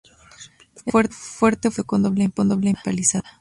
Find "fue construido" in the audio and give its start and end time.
1.69-2.33